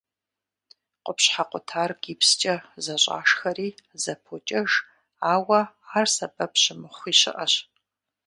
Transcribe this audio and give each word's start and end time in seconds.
Къупщхьэ 1.03 1.43
къутар 1.49 1.91
гипскӏэ 2.01 2.55
зэщӏашхэри 2.83 3.69
зэпокӏэж, 4.01 4.71
ауэ 5.33 5.61
ар 5.97 6.07
сэбэп 6.15 6.53
щымыхъуи 6.61 7.13
щыӏэщ. 7.19 7.53